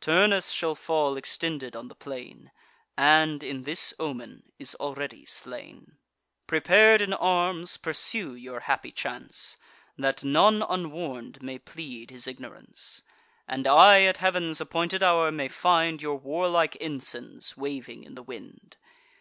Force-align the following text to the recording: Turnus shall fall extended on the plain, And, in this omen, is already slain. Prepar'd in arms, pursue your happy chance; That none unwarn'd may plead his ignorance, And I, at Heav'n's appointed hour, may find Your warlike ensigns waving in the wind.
Turnus 0.00 0.50
shall 0.50 0.74
fall 0.74 1.16
extended 1.16 1.76
on 1.76 1.86
the 1.86 1.94
plain, 1.94 2.50
And, 2.98 3.40
in 3.40 3.62
this 3.62 3.94
omen, 4.00 4.50
is 4.58 4.74
already 4.80 5.24
slain. 5.26 5.98
Prepar'd 6.48 7.00
in 7.00 7.12
arms, 7.12 7.76
pursue 7.76 8.34
your 8.34 8.58
happy 8.58 8.90
chance; 8.90 9.56
That 9.96 10.24
none 10.24 10.64
unwarn'd 10.68 11.40
may 11.40 11.60
plead 11.60 12.10
his 12.10 12.26
ignorance, 12.26 13.04
And 13.46 13.64
I, 13.68 14.02
at 14.02 14.16
Heav'n's 14.16 14.60
appointed 14.60 15.04
hour, 15.04 15.30
may 15.30 15.46
find 15.46 16.02
Your 16.02 16.16
warlike 16.16 16.74
ensigns 16.80 17.56
waving 17.56 18.02
in 18.02 18.16
the 18.16 18.24
wind. 18.24 18.76